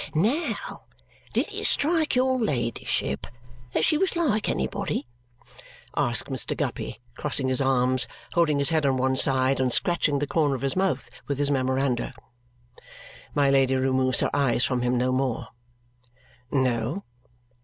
[0.15, 0.81] "Now,
[1.31, 3.27] did it strike your ladyship
[3.73, 5.05] that she was like anybody?"
[5.95, 6.57] asks Mr.
[6.57, 10.61] Guppy, crossing his arms, holding his head on one side, and scratching the corner of
[10.63, 12.15] his mouth with his memoranda.
[13.35, 15.49] My Lady removes her eyes from him no more.
[16.49, 17.03] "No."